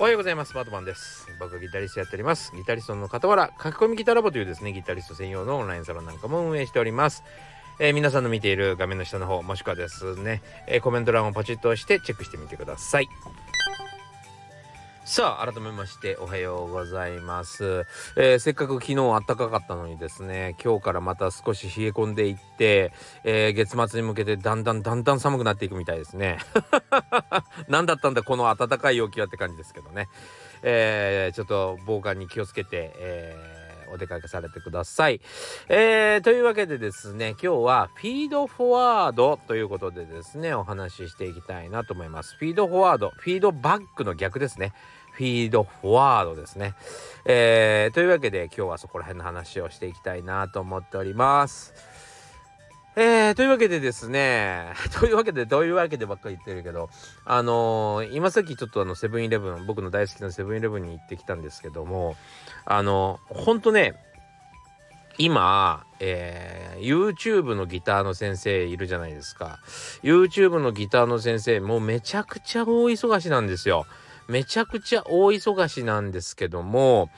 [0.00, 0.54] おはようございます。
[0.54, 1.26] マートマンです。
[1.40, 2.52] 僕はギタリストやっております。
[2.54, 7.24] ギタリストの傍ら書き込みギタラボというですねギタリスト専用のオンラインサロンなんかも運営しております。
[7.80, 13.08] えー、皆さんの見ている画面の下の方もしくはですね、えー、コメント欄をポチッと押してチェックしてみてください。
[15.08, 22.92] さあ改めましておはようございます、えー、せっかく昨日暖かかったのにですね今日からまた少し冷え込んでいって、
[23.24, 26.36] えー、月末に向けてだんだんだんだん寒くなっていくみたいですね
[27.68, 30.10] 何だったんだこの暖かい陽気はって感じですけどね、
[30.62, 33.58] えー、ちょっと防寒に気をつけて、え
[33.90, 35.20] お出かけされてください。
[35.68, 42.36] えー、というわけでですね、今日はフィードフォワードということでですね、お話ししていきたいなと思います。
[42.36, 44.72] フィードフォワード、フィードバックの逆ですね。
[45.18, 46.74] フィードフォワードですね。
[47.24, 51.74] えー、というわけで今日はそこら辺の話をしていきたいなと思っております。
[52.94, 56.88] えー、というわけでですね、 というわけで、どういうわけでばっかり言ってるけど、
[57.24, 62.16] あのー、今さっきちょっとあの、セブンイレブン、僕の大好きなセブンイレブンに行ってきたんですけども、
[62.64, 64.00] あのー、ほんとね、
[65.18, 69.58] 今、えー、YouTube のギターの先生いるじゃないですか。
[70.04, 73.84] YouTube のギターの先生、もうめちゃくちゃ大忙しなんですよ。
[74.28, 77.10] めちゃくちゃ大忙しなんですけども、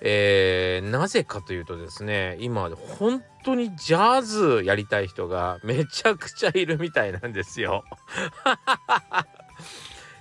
[0.00, 7.84] えー、なぜかというとですね今本当にジャズやりたい人が めちゃくちゃいるみたいなんですよ。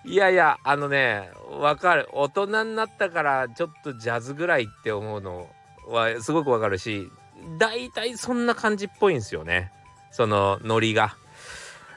[0.05, 5.49] いやいやあのねわかる大人になったからちょっとジャズぐらいって思うの
[5.85, 7.11] はすごくわかるし
[7.57, 9.73] 大体そんな感じっぽいんですよね
[10.11, 11.17] そのノリが。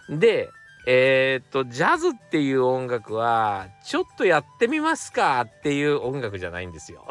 [0.09, 0.51] で
[0.86, 7.06] えー、っとジャズっていう音楽はちょっとやってみますかっていう音楽じゃないんですよ。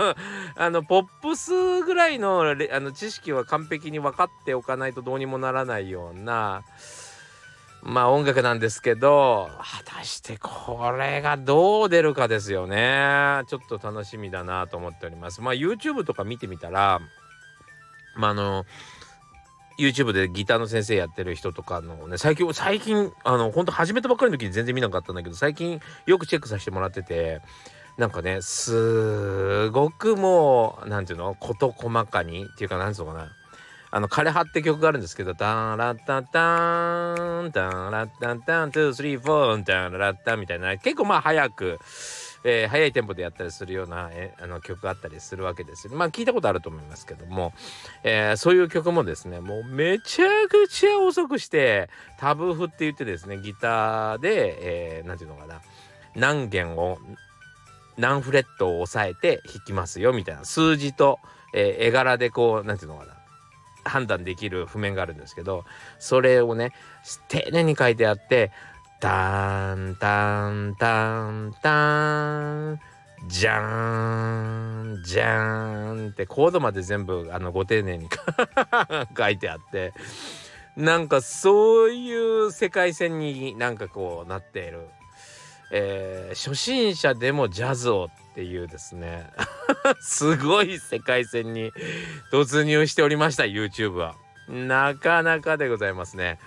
[0.56, 6.62] あのポップスぐらいのあの知識は完璧に分かっておかないとどうにもならないような
[7.82, 13.42] まあ音楽なんですけど果たしてこれがどう出るかですよね。
[13.48, 15.42] ちょっと楽しみだなと思っております。
[15.42, 17.00] まあ YouTube とか見てみたら
[18.16, 18.64] まああの
[19.80, 27.40] YouTube でギターの先生やってる人とかのね、最近、最近、あの、ほんと始めたばっかりの時に全然見なかったんだけど、最近よくチェックさせてもらってて、
[27.96, 33.32] なんかね、すごくもう、なんていうの事細かにっていうか、なんつうのかな。
[33.92, 37.12] あの、枯葉って曲があるんですけど、タンラッタタ
[37.42, 37.60] ン、タ
[37.90, 41.78] ラッタタン、トゥースリーフォーン、タラッタみたいな、結構まあ早く、
[42.42, 45.88] えー、速いテンポでやったりするような、えあの曲があったりするわけです。
[45.88, 47.52] まあ聞いたことあると思いますけども、
[48.02, 55.60] えー、そういう曲もですねもうめちゃくちゃ遅くしてタブ譜って言ってですねギターで何、えー、て言うのかな
[56.14, 56.98] 何弦を
[57.98, 61.18] 何フレットを押さえて弾きますよみたいな数字と、
[61.52, 63.20] えー、絵柄でこう何て言うのかな
[63.84, 65.64] 判断できる譜面があるんですけど
[65.98, 66.72] それをね
[67.28, 68.50] 丁寧に書いてあって
[69.00, 72.38] タンタンタンタ
[72.72, 72.80] ン
[73.28, 78.08] じゃーんじゃーんってコードまで全部あのご丁寧に
[79.16, 79.94] 書いてあって
[80.76, 84.86] なんかそういう世界線になんかこうなっている、
[85.72, 89.30] えー、初心者でもジャズをっていうですね
[90.00, 91.72] すごい世界線に
[92.32, 94.14] 突入しておりました YouTube は
[94.48, 96.38] なかなかでございますね。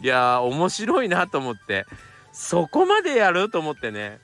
[0.00, 1.86] いや面白いなと思って。
[2.32, 4.20] そこまでやると思ってね。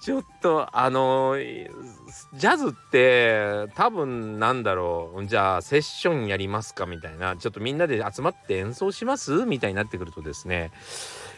[0.00, 5.26] ちょっとあの、ジャズって多分なんだろう。
[5.26, 7.36] じゃあセッションやりますかみたいな。
[7.36, 9.44] ちょっとみんなで集まって演奏します？
[9.44, 10.70] みたいになってくるとですね。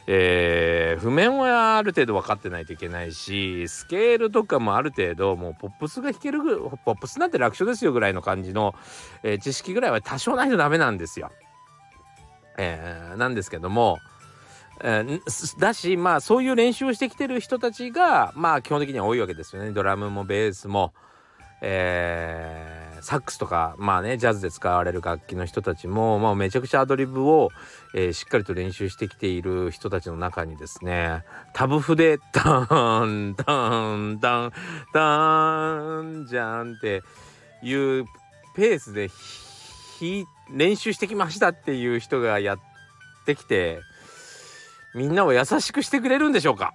[0.06, 6.40] えー、譜面はある程度分かってないといけないしスケールとかもある程度もうポップスが弾ける
[6.84, 8.74] ポップスなんて楽勝ですよぐらいの感じの、
[9.22, 11.30] えー、知識ぐらいは多少ないとダメなんですよ。
[12.62, 13.98] えー、なんですけども、
[14.82, 19.70] えー、だしまあそういう練習をしてきてる人たちがまあ基本的には多いわけですよね。
[19.70, 20.92] ドラムもベースも、
[21.62, 27.48] えー、サックスとかまあねジャズで使われる楽器の人たちも、まあ、めちゃくちゃアドリブを、
[27.94, 31.24] えー、しっかりと練習してきている人たちの中にですね
[31.54, 32.60] タブ譜で「タ
[33.04, 34.52] ンタンタン
[34.92, 37.02] タンじゃん」って
[37.62, 38.04] いう
[38.54, 39.08] ペースで
[39.98, 42.58] 弾いて練習してきましたっていう人がやっ
[43.26, 43.80] てきて
[44.94, 46.74] みんなを優しくしてくれるんでしょうか？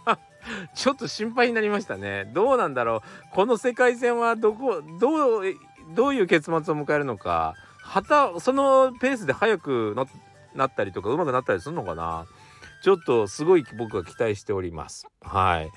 [0.74, 2.30] ちょっと心配になりましたね。
[2.34, 3.02] どうなんだろ
[3.32, 3.34] う？
[3.34, 5.54] この世界線はどこどう
[5.94, 9.96] どういう結末を迎えるのかはたそのペースで速く
[10.54, 12.26] なったりとか上手くなったりするのかな？
[12.82, 15.06] ちょっとすごい僕は期待しております。
[15.22, 15.70] はい。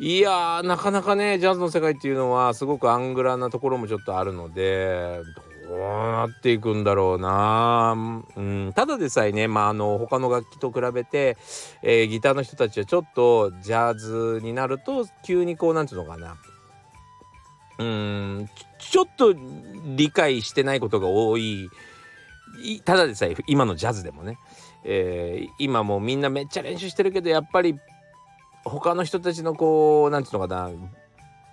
[0.00, 5.20] いやーなかなかねジャズの世界っていうのはすごくアングラなところもちょっとあるので
[5.68, 7.94] どうなっていくんだろうな、
[8.36, 11.36] うん、ただでさえね、まあ、あの他の楽器と比べて、
[11.82, 16.36] えー、ギターの人たちはちょっとジャズになると急にこうなんていうのかな。
[17.80, 18.48] うん。
[18.78, 19.34] ちょっと
[19.94, 21.68] 理解してないことが多い。
[22.84, 24.38] ただでさえ今のジャズでもね、
[24.84, 27.78] えー、今もみんなめっちゃ練習してるけどやっぱり
[28.64, 30.70] 他の人たちのこうなんていうのかな。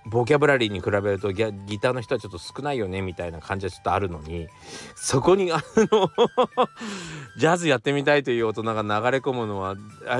[0.05, 1.45] ボキャブラリーに比べるとギ
[1.79, 4.47] ターの人はちょっと少ないよねみたいな感じはちょっとあるのに
[4.95, 6.11] そこにあの
[7.37, 9.75] ジャズやってみたいという大人が流れ込むのは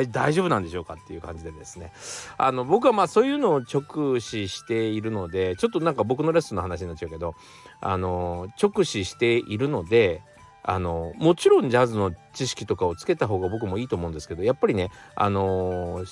[0.10, 1.94] 大丈夫なんでしょうかっていう感じでですね。
[2.38, 7.36] あの僕はまあそういうのを直視しているのでちょっとなんか僕のレッスンの話になっちゃうけど
[7.82, 10.24] あの直視しているので
[10.68, 16.04] あのもちろんジャズの知識とかをつけた方が僕もいいと思うんですけどやっぱりねあの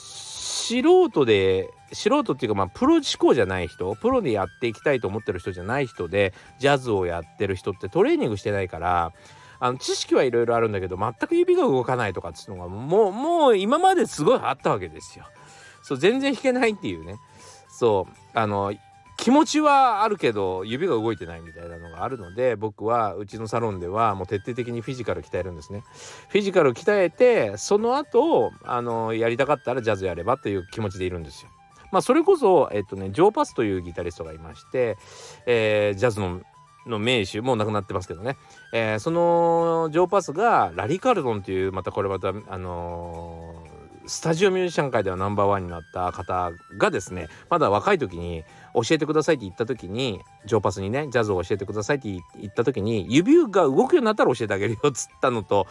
[0.64, 9.12] 素人で素人っていうかまあプロ志向じゃない人プロでやっていきたいと思ってる人じゃない人でジャズをやってる人ってトレーニングしてないから
[9.60, 15.26] あの知識はいろいろあるんだけど全く指が動かないとかっていうのがもうもう今まですごいあったわけですよ。
[15.84, 17.18] そう全然弾けないっていうね
[17.70, 18.74] そうあの
[19.24, 25.86] 気持ちはあるけど指が動いてないみたいなのがあるので僕はうちのサロンではもう徹底的にフィジカル鍛えるんですね。
[26.28, 31.50] フィジカル鍛えてその後あのやりたかったらジャズやればという気持ちでいるんですよ。
[31.94, 34.98] まあそれこそえっとねジョー・パスというギタリストがいまして、
[35.46, 36.42] えー、ジャズの
[36.86, 38.36] の名手もう亡くなってますけどね、
[38.74, 43.53] えー、そのジョー・パスがラリ・カルドンというまたこれまたあのー
[44.06, 55.68] スタジオミュージシャン界ではナンバーワンになった方がですねまだ若い時に教えてくださいって言った時にジョーパスにねジャズを教えてくださいって言った時に指が動くようになったら教えてあげるよっつったのと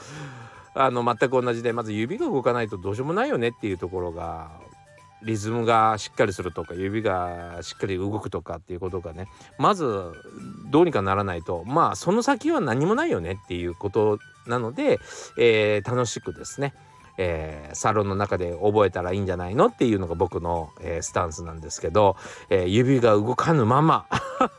[0.74, 4.50] あの全く同じでまず指が動かないとどうしようもないよねっていうところが
[5.22, 9.26] リズムがしっかりするとか指がしっかり動くとかっていうことがね
[9.58, 10.12] まず
[10.70, 14.98] どうにかならないとまあその先は何もないよねっていうことなので、
[15.38, 16.74] えー、楽しくですね
[17.18, 22.16] えー、サロンの中で覚えたらいいんじゃないのっていうのが僕の、えー、スタンスなんですけど、
[22.50, 24.06] えー、指が動かぬまま、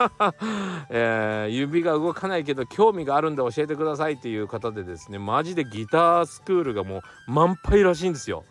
[0.90, 6.98] え指が動かないけど興味があるんで教えてくださいっていう方でですねマジでギタースクールがも
[7.28, 8.44] う満杯らしいんですよ。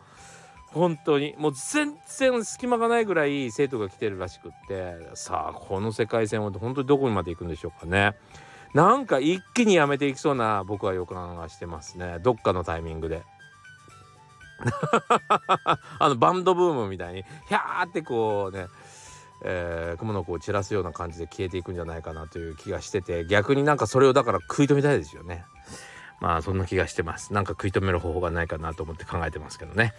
[0.72, 8.14] 本当にもう全然隙間がないぐらい生徒が来てるらしくってさあこの世界線は本当にどこにまで行くんでしょうかね。
[8.74, 13.22] なんか一気にやめていきそうな僕は予感がしてますねどっかのタイミングで。
[15.98, 18.66] あのバンドブームみたいにひゃーってこうね
[19.44, 25.44] えー、雲の子を散らすような感じで消えていくんじゃないかなという気がしてて逆になんかそれをだから食い止めたいですよね。
[26.22, 27.32] まあそんな気がしてます。
[27.32, 29.92] なんか食い止める方法がないかなと思って考えてますけどね。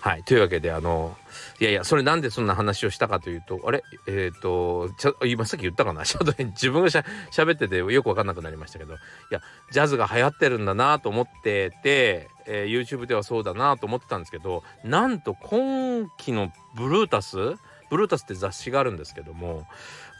[0.00, 0.22] はい。
[0.22, 1.16] というわけで、あの、
[1.58, 3.82] いやいや、それなんでそんな話をしたかというと、あれ？
[4.06, 6.04] えっ、ー、と、ちょ今さっき言ったかな？
[6.06, 8.96] ちょっと、自分がしゃ喋っててよくわかんなくなりましたけど、い
[9.30, 9.40] や、
[9.72, 17.56] ジャズが流行ってるんだなと思ってて、えー、YouTube ではそうだなと思ってたんですけど、なんと今期のブルータス
[17.90, 19.66] ブルータスって雑誌があるんですけども、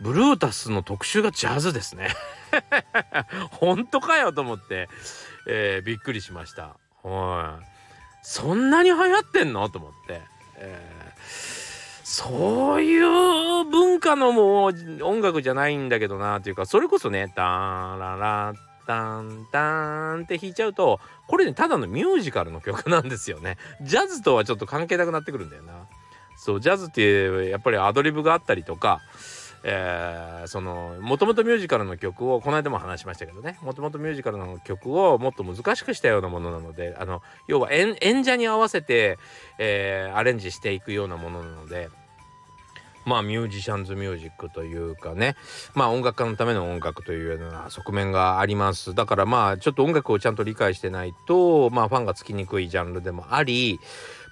[0.00, 2.08] ブルータスの特集がジャズですね。
[3.52, 4.88] 本当かよと思って、
[5.46, 6.76] えー、びっくりしました。
[7.02, 7.66] はい。
[8.22, 10.22] そんなに流行ってんのと思って。
[10.56, 14.72] えー、そういう文化のもう
[15.02, 18.54] 音楽じゃないんだけどなっていうか、それこそね、ターララ
[18.86, 23.56] タンタンって弾いちゃうと、これね、ただのミュージカルの曲なんですよね。
[23.82, 25.86] ジャズとはちょっと関係なくなってくるんだよな。
[26.44, 29.00] そう、ジャズってやっぱりアドリブがあったりとか、
[29.62, 39.16] えー、そのもともとミュージカルの曲をこの間も話しましたけどねもともとミュージカルの曲をもっと難しくしたようなものなのであの要は演者に合わせて、
[39.58, 41.88] えー、アレンジしていくようなものなので。
[43.04, 45.36] まあミュージシャンズミュージックというかね
[45.74, 53.78] まあ音楽家のための音楽というような側面がありますだからまあちょっと音楽をちゃんと理解してないとまあファンがつきにくいジャンルでもあり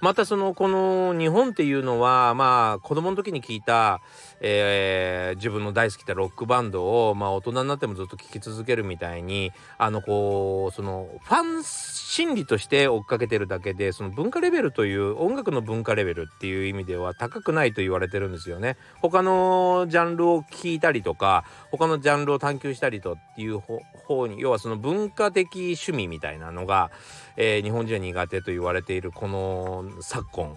[0.03, 4.01] またそのこの日本っていうのはまあ子供の時に聞いた、
[4.41, 18.77] えー、自分の大好きなロックバンドをまあ大人になってもずっと聴き続けるみたいにあのこうそのファン心理として追っかけてるだけでその文化レベルという音楽の文化レベルっていう意味では高くないと言われてるんですよね。
[19.01, 26.91] 他のジャンルを聞いたりとか他のジャンルを探求したりとっていう方に要はその文化的趣味みたいなのが、
[27.37, 30.57] えー、日本人は苦手と言われているこの昨今、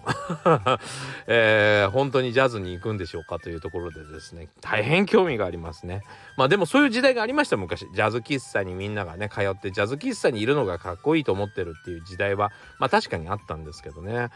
[1.26, 4.48] えー、本当にジャズに行くんでしょうかというところでですね。
[4.60, 6.02] 大変興味がありますね。
[6.36, 7.86] まあでもそういう時代がありました昔。
[7.92, 14.28] ジャズ喫茶にみんながね通ってジャズ喫茶にいるのがかっこいいと思ってるっていう時代はまあ確かにあったんですけどね。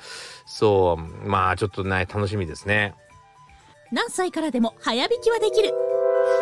[0.46, 2.94] そうまあちょっとね楽しみですね。
[3.92, 5.72] 何歳からでも早弾きはできる。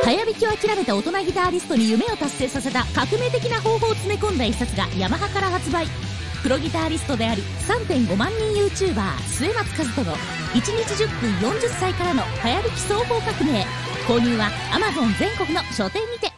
[0.02, 6.17] 早弾きを諦めた大人ギタリストに夢を達成させた革命的な方法を詰め込んだ一冊がヤマハから発売。
[6.42, 10.16] プロギタリストであり3.5万人 YouTuber 末松和人の
[10.54, 13.66] 1日10分40歳からの早弾き総合革命
[14.06, 16.37] 購入は Amazon 全国の書店にて。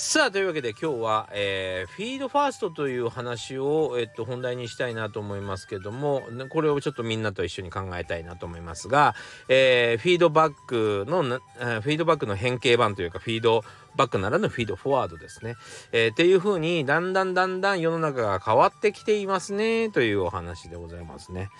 [0.00, 9.16] さあというわけで今日は、えー、フィードファーストという話を、えっと、本題にしたいなと思いますけどもこれをちょっとみんなと一緒に考えたいなと思いますが、
[9.48, 13.64] えー、フィードバックのえ、フィードバックの変形版というかフィード
[13.96, 15.56] バックならぬフィードフォワードですね。
[15.90, 21.50] えー、っていう風にだんだんだんだん世の中が変わってきていますねというお話でございますね。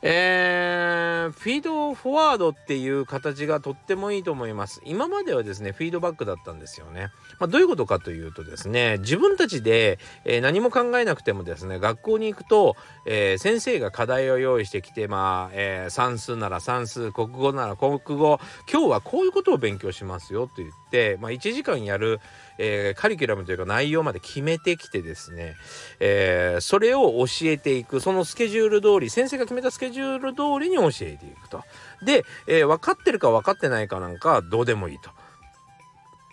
[0.00, 4.80] えー、フィードフォワードっていう形がとってもいいと思います。
[4.84, 7.08] 今まではですね、フィードバックだったんですよね。
[7.40, 12.76] まあ、どういうことかというとですね、自分たちで、えー、何も考えなくてもですね、学校に行くと、
[13.06, 18.38] えー、先生が課題を用意してきて、まあ、え、算数なら算数、国語なら国語、
[18.70, 22.20] 今日はこういうことを勉強しますよと言って、まあ、1時間やる、
[22.58, 25.56] え、カリキュラムというか内容まで決めてきてですね、
[25.98, 31.62] え、それを教えていくそのスケジュール通り先生が決めたスケジュールジュール通りに教えていくと。
[32.04, 35.10] で、えー、分かってるか分かってないかなんかどうでもいいと。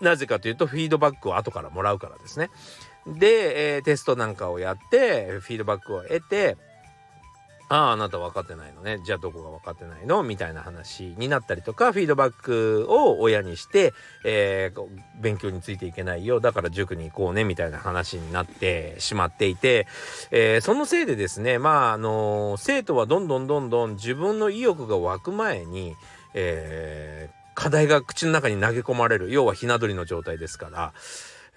[0.02, 2.50] なぜかというとフィードバックを後からもらうからですね。
[3.08, 6.58] で、えー、テストなんかをやってフィードバックを得て
[7.67, 9.00] あああなた分かってないのね。
[9.03, 10.22] じゃあどこが分かってないの？
[10.22, 13.93] みたいな話になったりとかフィードバックを親にして、
[14.24, 14.88] えー、
[15.19, 16.39] 勉強についていけないよ。
[16.39, 17.43] だから塾に行こうね。
[17.43, 19.88] みたいな話になってしまっていて、
[20.31, 25.95] えー、そのせいでですねまああの生徒はどんどんどんどん自分の意欲が湧く前に、
[26.36, 29.31] え、課題が口の中に投げ込まれる。
[29.31, 30.93] 要はひな鳥の状態ですから。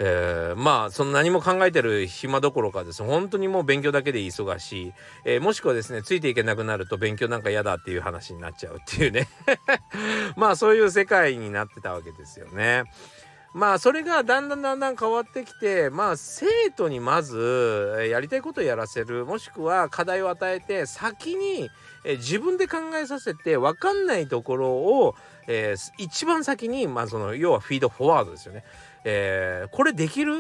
[0.01, 4.93] えー、まあその何も考えてる暇どころかですね本当にもう勉強だけで忙しい、
[5.25, 9.29] えー、もしくはですねついていけなくなると勉強なんか嫌だっていう話になっちゃうっていうね
[10.37, 12.85] まあそういう世界になってたわけですよね。
[13.55, 21.71] まあそれがだんだんだんだん変わってきてまあ生徒にまずやりたいことをやらせるもしくは課題を与えて先に
[22.05, 25.15] 自分で考えさせて分かんないところを、
[25.49, 28.65] えー、一番先にまあその要はフィードフォワードですよね。
[29.05, 30.35] えー、これできる？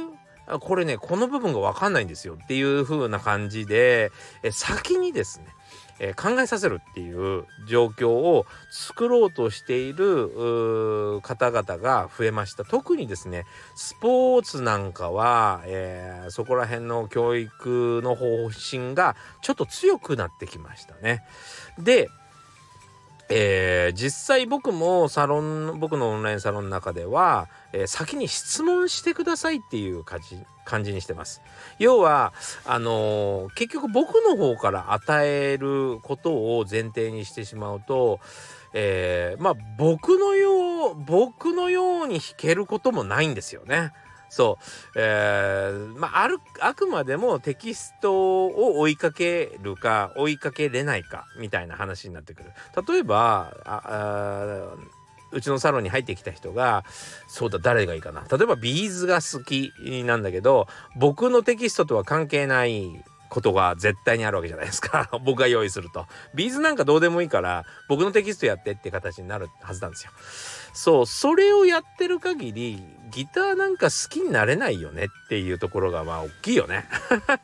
[0.60, 4.10] これねこの部分が分かんないんですよっていう風な感じで、
[4.42, 5.46] え先にですね、
[5.98, 12.64] え、考えさせるっていう状況を作ろうとしている方々が増えました。
[12.64, 13.44] 特にですね
[13.76, 21.24] スポーツなんかは、えー、そこら辺の教育の方針がちょっと強くなってきましたね。
[21.78, 22.08] で
[23.30, 31.42] えー、実際僕もサロン僕のオンラインサロンの中では、えー、先に質問してくださいっていう感じ感じにしてます。
[31.78, 32.32] 要は
[32.64, 38.20] あのー、結局僕の方から与えることを前提にしてしまうと、
[38.74, 43.92] え、まあ僕のよう僕のように弾けることもないんですよね。
[44.30, 44.64] そう、
[44.96, 52.50] えー、まああるあくまでもテキストを追いかけるか追いかけれないかみたいな話になってくる。
[52.86, 54.74] 例えばあ
[55.30, 56.84] うちのサロンに入ってきた人が
[57.28, 58.24] そうだ誰がいいかな。
[58.30, 59.72] 例えばビーズが好き
[60.04, 65.10] なんだけど僕のテキストとは関係ないことが絶対にあるわけじゃないですか。
[65.24, 66.06] 僕が用意すると。
[66.34, 70.12] ビーズなんかどうでもいいから僕のテキストやってって形になるはずなんですよ。
[70.72, 76.86] そうそれをやってる限りギターなんか好きになれないよねっていうところがまあ大きいよね。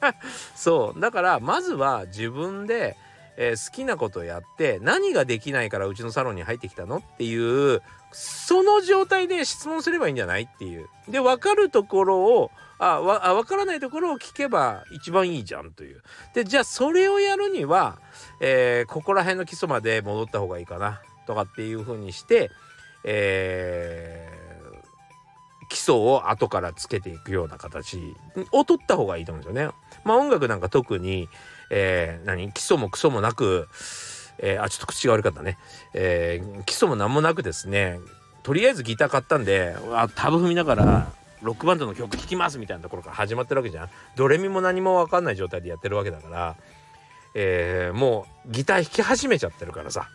[0.54, 2.96] そうだからまずは自分で、
[3.36, 16.02] えー、好きなことやって何ができないからうちのサロンに入ってきたのっていうその状態で質問すればいいんじゃないっていうで分かるところをあわ分からないところを聞けば一番いいじゃんという
[16.34, 17.98] でじゃあそれをやるには、
[18.40, 22.50] えー、ここら辺の基礎まで戻った方がいいかなとかっていうふうにして
[23.04, 28.16] えー、基礎を後からつけていくような形
[28.50, 29.74] を取った方がいいと思うんですよね。
[30.04, 31.28] まあ音楽なんか特に、
[31.70, 32.52] えー、何？
[32.52, 33.68] 基礎もクソもなく、
[34.38, 35.58] えー、あちょっと口が悪かったね、
[35.94, 38.00] えー、基礎も何もなくですね
[38.42, 43.90] とりあえずギター買ったんであタブ踏みながらロックバンドの曲聴きますみたいなところから始まってるわけじゃん。
[44.16, 46.56] ドレミも何も分かんない状態でやってるわけだから、
[47.34, 50.08] えー、もうギター弾き始めちゃってるからさ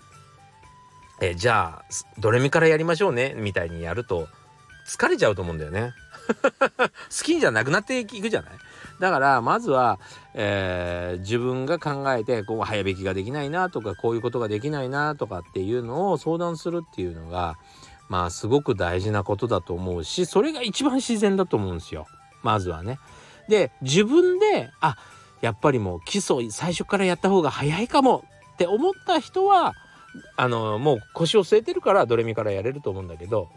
[1.22, 1.86] えじゃあ
[2.18, 4.27] ドレミからやりましょうねみたいにやると
[4.88, 5.91] 疲れちゃうと思うんだよね。
[6.79, 6.89] 好
[7.24, 8.51] きじゃなくなっていくじゃない？
[9.00, 10.00] だからまずは、
[10.34, 17.58] えー、自分が考えてこう早弾きができないなとかこういうことができないなとかっていうのを相談するっていうのが
[18.10, 22.08] まあすごく大事なことだと思うしそれが一番自然だと思うんですよ
[22.41, 23.00] まずはね。
[23.48, 24.96] で自分であ
[25.41, 29.74] やっぱりもう基礎最初からやった方が早いかもって思った人は
[30.36, 33.50] あのもう腰を据えてるからドレミからやれると思うんだけど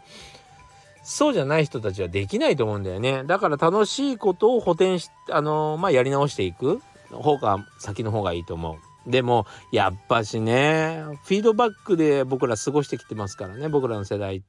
[1.03, 3.23] そうじゃない人たちはできないと思うんだよね。
[3.25, 6.81] だから楽しいことを補填しあのまあやり直していく。
[7.21, 9.11] 方が先の方がいいと思う。
[9.11, 13.69] でもやっぱしねフィードバックで僕ら過ごしてきてますからね。
[13.69, 14.43] 僕らの世代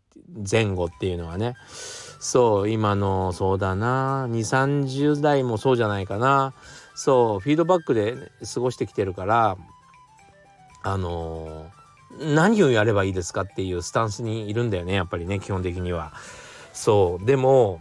[0.51, 1.55] 前後っていうのはね。
[2.21, 4.27] そう今のそうだな。
[4.31, 6.55] 2 3 0代もそうじゃないかな。
[6.95, 8.17] そうフィードバックで
[8.55, 9.57] 過ごしてきてるから
[10.85, 11.71] あの、
[12.21, 16.13] 何をやればいいですかっていうスタンスにいるんだよねやっぱりね基本的には。
[16.75, 17.81] そうでも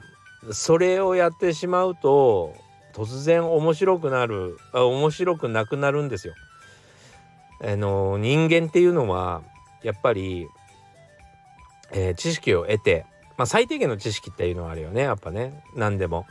[0.51, 2.53] それをやってしまうと
[2.93, 6.35] 突然面白くなるあ面白くなくなるんですよ。
[7.61, 9.41] あの人間っていうのは
[9.83, 10.47] やっぱり、
[11.91, 13.05] えー、知識を得て、
[13.37, 16.25] まあ、最低限の知識っていうのはあるよねやっぱね何でも。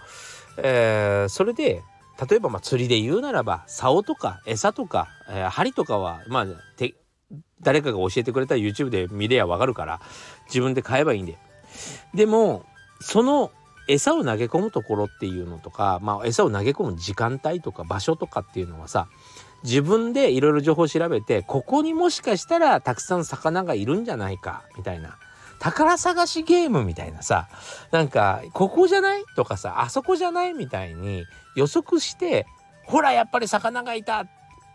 [0.59, 1.83] えー、それで
[2.29, 6.95] 例えばまあ釣りで言うならば竿とか餌とか、えー、針とかはまあて
[7.61, 10.01] 誰かが教えてくれたら YouTube で見れやわかるから
[10.47, 11.39] 自分で買えばいいんで。
[12.15, 12.65] でも
[13.01, 13.51] その
[13.89, 19.09] 餌を投げ込むところっていうのとか、まあ、餌を投げ込む時間帯とか場所とかっていうのはさ
[19.65, 25.19] 自分でいろいろ情報を調べてここにもしかしたらたくさん魚がいるんじゃないかみたいな
[25.61, 27.49] 宝探しゲームみたいなさ
[27.93, 31.25] なんかここじゃないとかさあそこじゃないみたいに
[31.55, 32.47] 予測して
[32.85, 34.27] ほらやっぱり魚がいた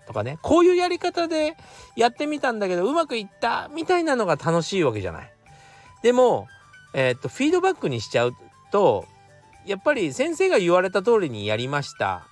[0.05, 1.57] とかねこういうやり方で
[1.97, 5.33] やってみたんだけどうまくいったみたいなのが楽しいわけじゃない。
[6.03, 6.47] でも、
[6.93, 8.33] えー、っとフィードバックにしちゃう
[8.71, 9.05] と
[9.65, 12.27] やっぱり先生が言われた通りにやりました。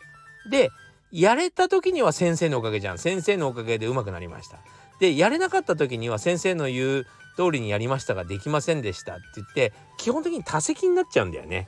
[0.50, 0.70] で
[1.12, 2.98] やれた時には先生のおかげじゃん。
[2.98, 4.58] 先生のおかげでうまくなりました。
[5.00, 11.68] でやれなかった時には先生の言う通りにやりましたができませんでしたって言って基本的に多席になっちゃうんだよね。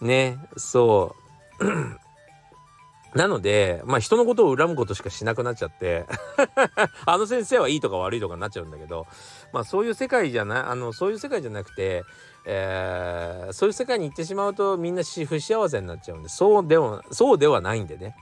[0.00, 1.14] ねそ
[1.60, 1.64] う。
[3.14, 6.06] なのでまあ人のことを恨むことしかしなくなっちゃって
[7.06, 9.06] あの先生はいいとか悪いとかになっちゃうんだけど
[9.52, 12.04] まあそういう世界じゃないあのそういう世界じゃなくて
[12.46, 18.16] えー、そういう世界に行ってしまうとみんな不幸せになっちゃうんでそうではそうではないんでね。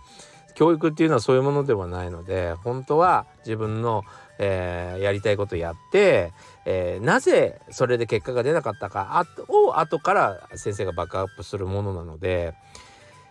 [0.54, 4.02] 教育っていうのはそういうものではないので本当は自分の、
[4.40, 6.32] えー、やりたいことやって、
[6.64, 12.54] えー、なぜそれで結果が出なかったかを後から先生がバックアップするものなので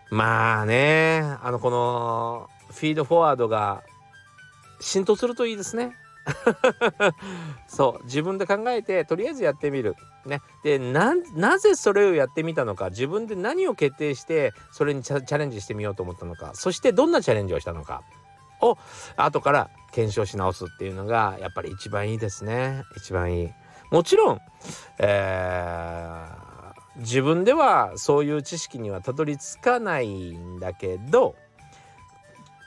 [0.10, 3.84] まあねあのこのフィードフォワードが
[4.80, 5.96] 浸透するといいですね。
[7.68, 9.96] そう自分で考えてとりあえずやってみる。
[10.26, 11.16] ね、でな
[11.58, 18.04] ぜそれをやってみたのか自分で何を決定してそれにチャレンジしてみようと思ったのかそしてどんなチャレンジをしたのか
[18.60, 18.78] を
[19.16, 23.50] 後から検証し直すっていうのがやっぱり一番いいですね一番いい。
[23.90, 24.42] もちろん、
[25.00, 26.47] えー、
[26.98, 31.36] 自分ではそういう知識にはたどり着かないんだけど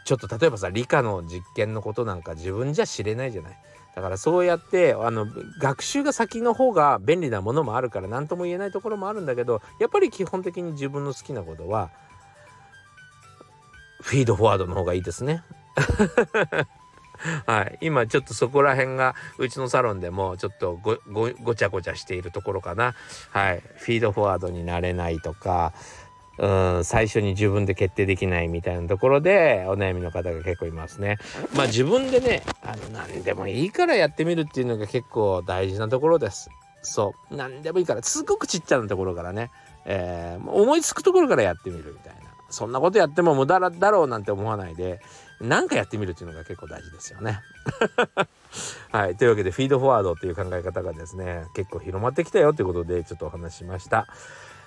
[0.05, 3.59] ちょっと例えばさ理科の実験のことなんか自分じゃ知れないじゃない？
[3.95, 5.27] だからそうやってあの
[5.61, 11.91] 学習が先の方が便利なものもあるから何とも言えないところもあるんだけどやっぱり基本的に自分の好きなことは
[14.01, 15.43] フィードフォワードの方がいいですね。
[17.47, 22.95] はい、今ちょっとそこら辺がうちのサロンでもちょっとごごごちゃごちゃしているところかな。
[23.31, 25.73] はい、フィードフォワードになれないとか
[26.39, 31.19] うん最初に自分で決定できないみたいなところでお悩みの方が結構いますね。
[31.55, 36.51] まあ自分でねあの何でもいいからやってみるっていうのが結構大事なところです。
[36.83, 39.51] そう何でもいいからすごくちっちゃなところからね、
[39.85, 45.01] えー、思いつくところからやってみるみたいなそんなことやっても無駄だろうなんて思わないで
[45.41, 47.41] 何かやってみるっていうのが結構大事ですよね。
[48.93, 54.07] はいというわけでフィードフォワードっていう考え方がですね結構広まってきたよということでちょっとお話しました。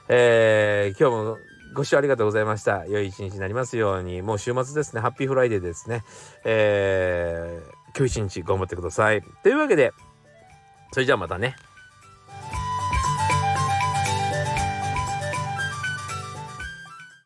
[0.09, 1.38] えー、今日も
[1.73, 2.86] ご視聴ありがとうございました。
[2.86, 4.21] 良い一日になりますように。
[4.21, 5.01] もう週末ですね。
[5.02, 6.03] Happy Friday ですね。
[6.43, 9.23] えー、今日一日頑張ってください。
[9.41, 9.91] というわけで、
[10.91, 11.55] それじゃあまたね。